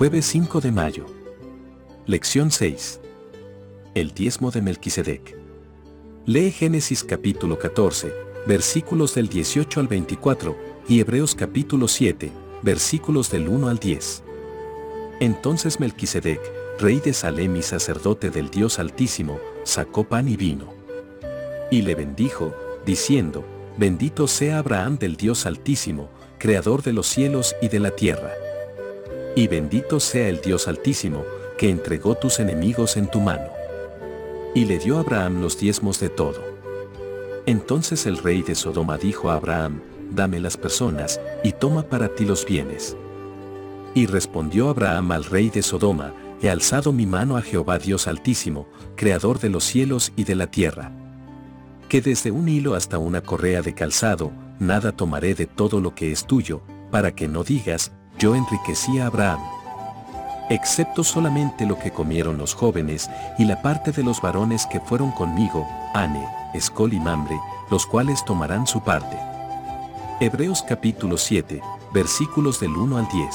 Jueves 0.00 0.24
5 0.24 0.62
de 0.62 0.72
mayo. 0.72 1.04
Lección 2.06 2.50
6. 2.50 3.00
El 3.94 4.14
diezmo 4.14 4.50
de 4.50 4.62
Melquisedec. 4.62 5.36
Lee 6.24 6.50
Génesis 6.52 7.04
capítulo 7.04 7.58
14, 7.58 8.10
versículos 8.46 9.14
del 9.14 9.28
18 9.28 9.78
al 9.78 9.88
24, 9.88 10.56
y 10.88 11.00
Hebreos 11.00 11.34
capítulo 11.34 11.86
7, 11.86 12.32
versículos 12.62 13.30
del 13.30 13.46
1 13.46 13.68
al 13.68 13.78
10. 13.78 14.22
Entonces 15.20 15.78
Melquisedec, 15.78 16.40
rey 16.78 16.98
de 17.00 17.12
Salem 17.12 17.56
y 17.56 17.62
sacerdote 17.62 18.30
del 18.30 18.48
Dios 18.48 18.78
Altísimo, 18.78 19.38
sacó 19.64 20.04
pan 20.04 20.30
y 20.30 20.36
vino. 20.38 20.72
Y 21.70 21.82
le 21.82 21.94
bendijo, 21.94 22.54
diciendo, 22.86 23.44
Bendito 23.76 24.28
sea 24.28 24.60
Abraham 24.60 24.98
del 24.98 25.18
Dios 25.18 25.44
Altísimo, 25.44 26.08
creador 26.38 26.82
de 26.82 26.94
los 26.94 27.06
cielos 27.06 27.54
y 27.60 27.68
de 27.68 27.80
la 27.80 27.90
tierra. 27.90 28.32
Y 29.36 29.48
bendito 29.48 30.00
sea 30.00 30.28
el 30.28 30.40
Dios 30.40 30.66
Altísimo, 30.66 31.24
que 31.56 31.70
entregó 31.70 32.14
tus 32.16 32.40
enemigos 32.40 32.96
en 32.96 33.08
tu 33.10 33.20
mano. 33.20 33.48
Y 34.54 34.64
le 34.64 34.78
dio 34.78 34.96
a 34.96 35.00
Abraham 35.00 35.40
los 35.40 35.58
diezmos 35.58 36.00
de 36.00 36.08
todo. 36.08 36.42
Entonces 37.46 38.06
el 38.06 38.18
rey 38.18 38.42
de 38.42 38.54
Sodoma 38.54 38.98
dijo 38.98 39.30
a 39.30 39.34
Abraham, 39.34 39.80
Dame 40.10 40.40
las 40.40 40.56
personas, 40.56 41.20
y 41.44 41.52
toma 41.52 41.84
para 41.84 42.08
ti 42.08 42.24
los 42.24 42.44
bienes. 42.44 42.96
Y 43.94 44.06
respondió 44.06 44.68
Abraham 44.68 45.12
al 45.12 45.24
rey 45.24 45.50
de 45.50 45.62
Sodoma, 45.62 46.12
He 46.42 46.48
alzado 46.48 46.92
mi 46.92 47.06
mano 47.06 47.36
a 47.36 47.42
Jehová 47.42 47.78
Dios 47.78 48.08
Altísimo, 48.08 48.66
Creador 48.96 49.38
de 49.40 49.50
los 49.50 49.62
cielos 49.62 50.12
y 50.16 50.24
de 50.24 50.34
la 50.34 50.46
tierra. 50.46 50.90
Que 51.88 52.00
desde 52.00 52.30
un 52.30 52.48
hilo 52.48 52.74
hasta 52.74 52.98
una 52.98 53.20
correa 53.20 53.62
de 53.62 53.74
calzado, 53.74 54.32
nada 54.58 54.92
tomaré 54.92 55.34
de 55.34 55.46
todo 55.46 55.80
lo 55.80 55.94
que 55.94 56.12
es 56.12 56.26
tuyo, 56.26 56.62
para 56.90 57.14
que 57.14 57.28
no 57.28 57.44
digas, 57.44 57.92
yo 58.20 58.34
enriquecí 58.34 58.98
a 58.98 59.06
Abraham. 59.06 59.40
Excepto 60.50 61.02
solamente 61.02 61.64
lo 61.64 61.78
que 61.78 61.90
comieron 61.90 62.36
los 62.36 62.54
jóvenes 62.54 63.10
y 63.38 63.46
la 63.46 63.62
parte 63.62 63.92
de 63.92 64.02
los 64.02 64.20
varones 64.20 64.66
que 64.66 64.78
fueron 64.78 65.10
conmigo, 65.12 65.66
Ane, 65.94 66.28
Escol 66.52 66.92
y 66.92 67.00
Mambre, 67.00 67.38
los 67.70 67.86
cuales 67.86 68.24
tomarán 68.24 68.66
su 68.66 68.82
parte. 68.82 69.16
Hebreos 70.20 70.62
capítulo 70.68 71.16
7, 71.16 71.62
versículos 71.94 72.60
del 72.60 72.76
1 72.76 72.98
al 72.98 73.08
10. 73.08 73.34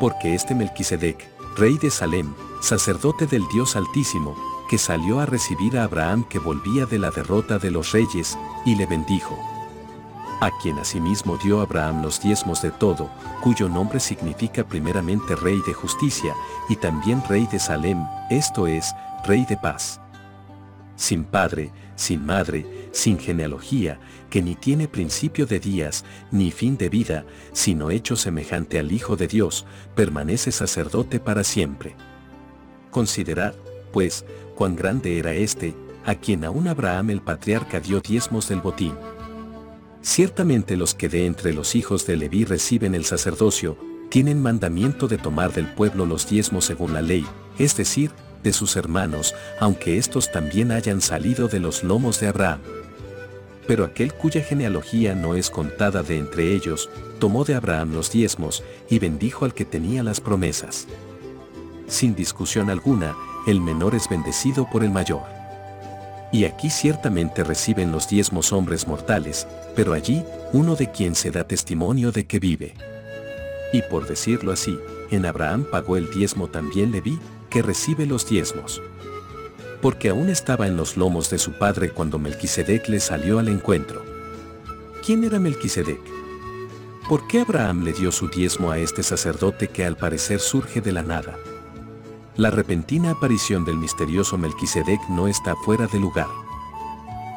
Porque 0.00 0.34
este 0.34 0.54
Melquisedec, 0.54 1.28
rey 1.56 1.78
de 1.78 1.90
Salem, 1.90 2.34
sacerdote 2.60 3.26
del 3.26 3.46
Dios 3.52 3.76
Altísimo, 3.76 4.34
que 4.68 4.78
salió 4.78 5.20
a 5.20 5.26
recibir 5.26 5.78
a 5.78 5.84
Abraham 5.84 6.24
que 6.28 6.40
volvía 6.40 6.86
de 6.86 6.98
la 6.98 7.10
derrota 7.10 7.58
de 7.58 7.70
los 7.70 7.92
reyes, 7.92 8.36
y 8.64 8.74
le 8.74 8.86
bendijo 8.86 9.49
a 10.40 10.50
quien 10.58 10.78
asimismo 10.78 11.36
dio 11.36 11.60
Abraham 11.60 12.02
los 12.02 12.20
diezmos 12.20 12.62
de 12.62 12.70
todo, 12.70 13.10
cuyo 13.42 13.68
nombre 13.68 14.00
significa 14.00 14.66
primeramente 14.66 15.36
Rey 15.36 15.60
de 15.66 15.74
Justicia, 15.74 16.34
y 16.68 16.76
también 16.76 17.22
Rey 17.28 17.46
de 17.46 17.58
Salem, 17.58 18.04
esto 18.30 18.66
es, 18.66 18.94
Rey 19.26 19.44
de 19.44 19.56
Paz. 19.56 20.00
Sin 20.96 21.24
padre, 21.24 21.70
sin 21.94 22.24
madre, 22.24 22.88
sin 22.92 23.18
genealogía, 23.18 24.00
que 24.30 24.40
ni 24.42 24.54
tiene 24.54 24.88
principio 24.88 25.44
de 25.46 25.60
días, 25.60 26.04
ni 26.30 26.50
fin 26.50 26.76
de 26.76 26.88
vida, 26.88 27.24
sino 27.52 27.90
hecho 27.90 28.16
semejante 28.16 28.78
al 28.78 28.92
Hijo 28.92 29.16
de 29.16 29.28
Dios, 29.28 29.66
permanece 29.94 30.52
sacerdote 30.52 31.20
para 31.20 31.44
siempre. 31.44 31.94
Considerad, 32.90 33.54
pues, 33.92 34.24
cuán 34.54 34.76
grande 34.76 35.18
era 35.18 35.32
éste, 35.32 35.74
a 36.06 36.14
quien 36.14 36.44
aún 36.44 36.68
Abraham 36.68 37.10
el 37.10 37.20
patriarca 37.20 37.80
dio 37.80 38.00
diezmos 38.00 38.48
del 38.48 38.60
botín. 38.60 38.94
Ciertamente 40.02 40.76
los 40.76 40.94
que 40.94 41.08
de 41.08 41.26
entre 41.26 41.52
los 41.52 41.74
hijos 41.74 42.06
de 42.06 42.16
Leví 42.16 42.44
reciben 42.44 42.94
el 42.94 43.04
sacerdocio, 43.04 43.76
tienen 44.08 44.42
mandamiento 44.42 45.08
de 45.08 45.18
tomar 45.18 45.52
del 45.52 45.66
pueblo 45.66 46.06
los 46.06 46.28
diezmos 46.28 46.64
según 46.64 46.94
la 46.94 47.02
ley, 47.02 47.24
es 47.58 47.76
decir, 47.76 48.10
de 48.42 48.52
sus 48.52 48.76
hermanos, 48.76 49.34
aunque 49.60 49.98
éstos 49.98 50.32
también 50.32 50.72
hayan 50.72 51.00
salido 51.00 51.48
de 51.48 51.60
los 51.60 51.84
lomos 51.84 52.18
de 52.18 52.28
Abraham. 52.28 52.60
Pero 53.66 53.84
aquel 53.84 54.14
cuya 54.14 54.42
genealogía 54.42 55.14
no 55.14 55.34
es 55.34 55.50
contada 55.50 56.02
de 56.02 56.18
entre 56.18 56.54
ellos, 56.54 56.88
tomó 57.18 57.44
de 57.44 57.54
Abraham 57.54 57.92
los 57.92 58.10
diezmos 58.10 58.64
y 58.88 58.98
bendijo 58.98 59.44
al 59.44 59.54
que 59.54 59.66
tenía 59.66 60.02
las 60.02 60.20
promesas. 60.20 60.86
Sin 61.86 62.14
discusión 62.14 62.70
alguna, 62.70 63.14
el 63.46 63.60
menor 63.60 63.94
es 63.94 64.08
bendecido 64.08 64.68
por 64.70 64.82
el 64.82 64.90
mayor. 64.90 65.39
Y 66.32 66.44
aquí 66.44 66.70
ciertamente 66.70 67.42
reciben 67.42 67.90
los 67.90 68.08
diezmos 68.08 68.52
hombres 68.52 68.86
mortales, 68.86 69.46
pero 69.74 69.92
allí, 69.92 70.24
uno 70.52 70.76
de 70.76 70.90
quien 70.90 71.14
se 71.14 71.30
da 71.30 71.44
testimonio 71.44 72.12
de 72.12 72.26
que 72.26 72.38
vive. 72.38 72.74
Y 73.72 73.82
por 73.82 74.06
decirlo 74.06 74.52
así, 74.52 74.78
en 75.10 75.26
Abraham 75.26 75.66
pagó 75.70 75.96
el 75.96 76.10
diezmo 76.10 76.48
también 76.48 76.92
Leví, 76.92 77.18
que 77.48 77.62
recibe 77.62 78.06
los 78.06 78.28
diezmos. 78.28 78.80
Porque 79.82 80.10
aún 80.10 80.28
estaba 80.28 80.66
en 80.66 80.76
los 80.76 80.96
lomos 80.96 81.30
de 81.30 81.38
su 81.38 81.52
padre 81.52 81.90
cuando 81.90 82.18
Melquisedec 82.18 82.88
le 82.88 83.00
salió 83.00 83.38
al 83.38 83.48
encuentro. 83.48 84.02
¿Quién 85.04 85.24
era 85.24 85.38
Melquisedec? 85.38 86.00
¿Por 87.08 87.26
qué 87.26 87.40
Abraham 87.40 87.82
le 87.82 87.92
dio 87.92 88.12
su 88.12 88.28
diezmo 88.28 88.70
a 88.70 88.78
este 88.78 89.02
sacerdote 89.02 89.66
que 89.66 89.84
al 89.84 89.96
parecer 89.96 90.38
surge 90.38 90.80
de 90.80 90.92
la 90.92 91.02
nada? 91.02 91.36
La 92.40 92.48
repentina 92.50 93.10
aparición 93.10 93.66
del 93.66 93.76
misterioso 93.76 94.38
Melquisedec 94.38 95.10
no 95.10 95.28
está 95.28 95.54
fuera 95.56 95.86
de 95.86 96.00
lugar. 96.00 96.28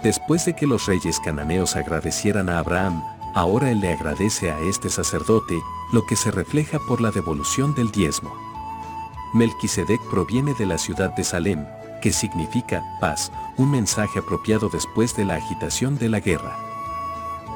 Después 0.02 0.46
de 0.46 0.56
que 0.56 0.66
los 0.66 0.86
reyes 0.86 1.20
cananeos 1.20 1.76
agradecieran 1.76 2.48
a 2.48 2.60
Abraham, 2.60 3.04
ahora 3.34 3.70
él 3.70 3.82
le 3.82 3.92
agradece 3.92 4.50
a 4.50 4.58
este 4.62 4.90
sacerdote, 4.90 5.60
lo 5.92 6.06
que 6.06 6.16
se 6.16 6.32
refleja 6.32 6.80
por 6.88 7.02
la 7.02 7.12
devolución 7.12 7.76
del 7.76 7.92
diezmo. 7.92 8.34
Melquisedec 9.34 10.00
proviene 10.10 10.54
de 10.54 10.68
la 10.68 10.78
ciudad 10.78 11.14
de 11.14 11.26
Salem, 11.26 11.66
que 12.02 12.14
significa 12.14 12.82
paz, 13.02 13.30
un 13.58 13.72
mensaje 13.72 14.20
apropiado 14.20 14.70
después 14.70 15.18
de 15.18 15.26
la 15.26 15.36
agitación 15.36 15.98
de 15.98 16.08
la 16.08 16.22
guerra. 16.22 16.58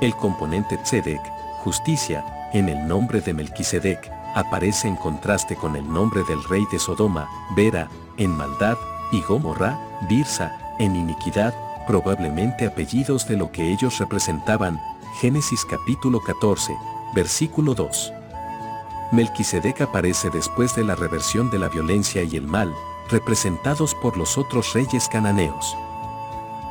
El 0.02 0.14
componente 0.18 0.78
tzedek, 0.80 1.22
justicia, 1.64 2.26
en 2.52 2.68
el 2.68 2.86
nombre 2.90 3.22
de 3.22 3.34
Melquisedec, 3.34 4.17
aparece 4.38 4.88
en 4.88 4.96
contraste 4.96 5.56
con 5.56 5.76
el 5.76 5.92
nombre 5.92 6.24
del 6.24 6.44
rey 6.44 6.66
de 6.72 6.78
Sodoma, 6.78 7.28
Vera, 7.56 7.90
en 8.18 8.36
maldad, 8.36 8.78
y 9.12 9.22
Gomorra, 9.22 9.80
Birsa, 10.08 10.76
en 10.80 10.96
iniquidad, 10.96 11.56
probablemente 11.88 12.68
apellidos 12.68 13.28
de 13.28 13.38
lo 13.38 13.52
que 13.52 13.72
ellos 13.72 13.98
representaban, 13.98 14.80
Génesis 15.20 15.66
capítulo 15.66 16.22
14, 16.22 16.76
versículo 17.16 17.74
2. 17.74 18.14
Melquisedec 19.12 19.82
aparece 19.82 20.30
después 20.30 20.76
de 20.76 20.84
la 20.84 20.96
reversión 20.96 21.50
de 21.50 21.58
la 21.58 21.70
violencia 21.70 22.22
y 22.24 22.36
el 22.36 22.46
mal, 22.46 22.74
representados 23.10 23.96
por 23.96 24.18
los 24.18 24.38
otros 24.38 24.74
reyes 24.74 25.08
cananeos. 25.08 25.76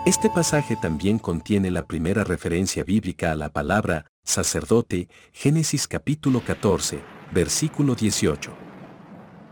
Este 0.04 0.30
pasaje 0.30 0.76
también 0.76 1.18
contiene 1.18 1.70
la 1.72 1.86
primera 1.86 2.22
referencia 2.22 2.84
bíblica 2.84 3.32
a 3.32 3.34
la 3.34 3.48
palabra 3.48 4.06
sacerdote, 4.22 5.08
Génesis 5.32 5.88
capítulo 5.88 6.42
14, 6.44 7.00
versículo 7.32 7.94
18. 7.94 8.52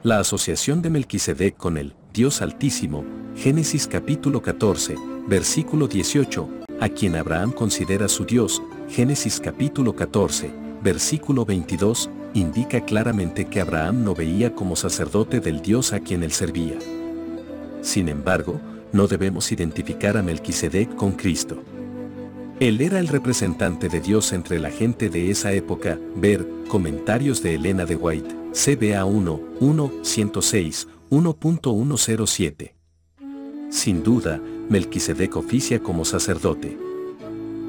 La 0.02 0.18
asociación 0.20 0.82
de 0.82 0.90
Melquisedec 0.90 1.56
con 1.56 1.76
el 1.76 1.94
Dios 2.12 2.42
Altísimo, 2.42 3.04
Génesis 3.36 3.86
capítulo 3.86 4.42
14, 4.42 4.96
versículo 5.26 5.88
18, 5.88 6.48
a 6.80 6.88
quien 6.88 7.16
Abraham 7.16 7.52
considera 7.52 8.08
su 8.08 8.24
Dios, 8.24 8.62
Génesis 8.88 9.40
capítulo 9.40 9.94
14, 9.94 10.50
versículo 10.82 11.44
22, 11.44 12.10
indica 12.34 12.84
claramente 12.84 13.46
que 13.46 13.60
Abraham 13.60 14.04
no 14.04 14.14
veía 14.14 14.54
como 14.54 14.76
sacerdote 14.76 15.40
del 15.40 15.62
Dios 15.62 15.92
a 15.92 16.00
quien 16.00 16.22
él 16.22 16.32
servía. 16.32 16.78
Sin 17.80 18.08
embargo, 18.08 18.60
no 18.92 19.08
debemos 19.08 19.50
identificar 19.50 20.16
a 20.16 20.22
Melquisedec 20.22 20.94
con 20.94 21.12
Cristo. 21.12 21.62
Él 22.60 22.80
era 22.80 23.00
el 23.00 23.08
representante 23.08 23.88
de 23.88 24.00
Dios 24.00 24.32
entre 24.32 24.60
la 24.60 24.70
gente 24.70 25.10
de 25.10 25.30
esa 25.30 25.52
época, 25.52 25.98
ver, 26.14 26.46
comentarios 26.68 27.42
de 27.42 27.56
Elena 27.56 27.84
de 27.84 27.96
White, 27.96 28.32
CBA 28.52 29.04
1, 29.04 29.40
1, 29.58 29.92
106, 30.02 30.88
1.107. 31.10 32.72
Sin 33.70 34.04
duda, 34.04 34.40
Melquisedec 34.68 35.36
oficia 35.36 35.82
como 35.82 36.04
sacerdote. 36.04 36.78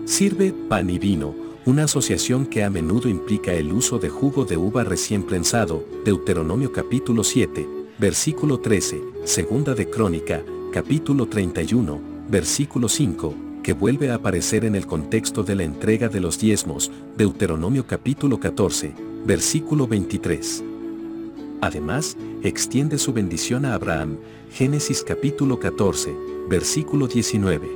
Sirve 0.05 0.53
pan 0.53 0.91
y 0.91 0.99
vino, 0.99 1.33
una 1.65 1.85
asociación 1.85 2.45
que 2.45 2.63
a 2.63 2.69
menudo 2.69 3.09
implica 3.09 3.53
el 3.53 3.73
uso 3.73 3.97
de 3.97 4.09
jugo 4.09 4.45
de 4.45 4.55
uva 4.55 4.83
recién 4.83 5.23
prensado, 5.23 5.83
Deuteronomio 6.05 6.71
capítulo 6.71 7.23
7, 7.23 7.67
versículo 7.97 8.59
13, 8.59 9.01
segunda 9.23 9.73
de 9.73 9.89
Crónica, 9.89 10.43
capítulo 10.71 11.25
31, 11.25 11.99
versículo 12.29 12.87
5, 12.87 13.44
que 13.65 13.73
vuelve 13.73 14.11
a 14.11 14.15
aparecer 14.15 14.63
en 14.63 14.75
el 14.75 14.85
contexto 14.85 15.41
de 15.41 15.55
la 15.55 15.63
entrega 15.63 16.07
de 16.07 16.19
los 16.19 16.37
diezmos, 16.37 16.91
Deuteronomio 17.17 17.87
capítulo 17.87 18.39
14, 18.39 18.93
versículo 19.25 19.87
23. 19.87 20.63
Además, 21.61 22.15
extiende 22.43 22.99
su 22.99 23.11
bendición 23.11 23.65
a 23.65 23.73
Abraham, 23.73 24.17
Génesis 24.51 25.01
capítulo 25.01 25.59
14, 25.59 26.15
versículo 26.47 27.07
19. 27.07 27.67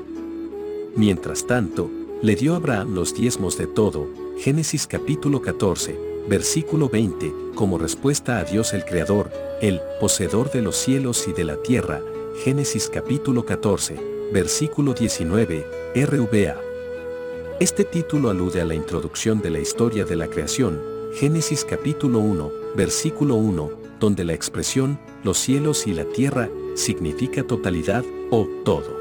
Mientras 0.96 1.48
tanto, 1.48 1.90
le 2.22 2.36
dio 2.36 2.54
a 2.54 2.58
Abraham 2.58 2.94
los 2.94 3.16
diezmos 3.16 3.58
de 3.58 3.66
todo, 3.66 4.10
Génesis 4.38 4.86
capítulo 4.86 5.42
14, 5.42 6.00
versículo 6.30 6.88
20, 6.88 7.34
como 7.56 7.80
respuesta 7.80 8.38
a 8.38 8.44
Dios 8.44 8.76
el 8.76 8.86
Creador, 8.86 9.32
el 9.60 9.82
poseedor 10.00 10.52
de 10.52 10.62
los 10.62 10.76
cielos 10.76 11.28
y 11.28 11.34
de 11.34 11.46
la 11.46 11.60
tierra, 11.64 12.00
Génesis 12.44 12.92
capítulo 12.94 13.44
14, 13.44 14.19
versículo 14.32 14.94
19, 14.94 15.66
RVA. 15.96 16.62
Este 17.60 17.84
título 17.84 18.30
alude 18.30 18.62
a 18.62 18.66
la 18.66 18.76
introducción 18.76 19.42
de 19.42 19.50
la 19.50 19.60
historia 19.60 20.06
de 20.06 20.16
la 20.16 20.28
creación, 20.28 20.80
Génesis 21.16 21.66
capítulo 21.66 22.20
1, 22.20 22.52
versículo 22.76 23.36
1, 23.36 23.72
donde 24.00 24.24
la 24.24 24.34
expresión 24.34 25.00
los 25.24 25.40
cielos 25.40 25.88
y 25.88 25.94
la 25.94 26.06
tierra 26.06 26.50
significa 26.76 27.44
totalidad 27.44 28.06
o 28.30 28.48
todo. 28.64 28.98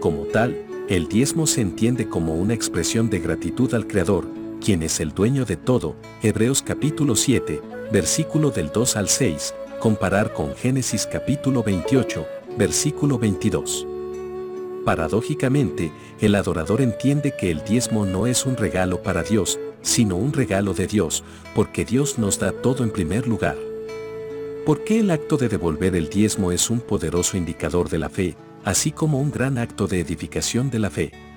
Como 0.00 0.24
tal, 0.26 0.64
el 0.88 1.08
diezmo 1.08 1.46
se 1.46 1.60
entiende 1.60 2.08
como 2.08 2.34
una 2.36 2.54
expresión 2.54 3.10
de 3.10 3.18
gratitud 3.18 3.74
al 3.74 3.86
Creador, 3.88 4.26
quien 4.64 4.82
es 4.82 5.00
el 5.00 5.12
dueño 5.12 5.44
de 5.44 5.56
todo, 5.56 5.96
Hebreos 6.22 6.62
capítulo 6.62 7.16
7, 7.16 7.60
versículo 7.92 8.50
del 8.50 8.70
2 8.70 8.96
al 8.96 9.08
6, 9.08 9.54
comparar 9.80 10.32
con 10.32 10.54
Génesis 10.54 11.06
capítulo 11.10 11.64
28, 11.64 12.26
versículo 12.56 13.18
22. 13.18 13.86
Paradójicamente, 14.84 15.92
el 16.20 16.34
adorador 16.34 16.80
entiende 16.80 17.34
que 17.38 17.50
el 17.50 17.62
diezmo 17.64 18.06
no 18.06 18.26
es 18.26 18.46
un 18.46 18.56
regalo 18.56 19.02
para 19.02 19.22
Dios, 19.22 19.58
sino 19.82 20.16
un 20.16 20.32
regalo 20.32 20.72
de 20.72 20.86
Dios, 20.86 21.22
porque 21.54 21.84
Dios 21.84 22.18
nos 22.18 22.38
da 22.38 22.52
todo 22.52 22.82
en 22.82 22.90
primer 22.90 23.28
lugar. 23.28 23.56
¿Por 24.64 24.84
qué 24.84 25.00
el 25.00 25.10
acto 25.10 25.36
de 25.36 25.48
devolver 25.48 25.96
el 25.96 26.08
diezmo 26.08 26.52
es 26.52 26.70
un 26.70 26.80
poderoso 26.80 27.36
indicador 27.36 27.88
de 27.88 27.98
la 27.98 28.08
fe, 28.08 28.36
así 28.64 28.90
como 28.90 29.20
un 29.20 29.30
gran 29.30 29.58
acto 29.58 29.86
de 29.86 30.00
edificación 30.00 30.70
de 30.70 30.78
la 30.78 30.90
fe? 30.90 31.29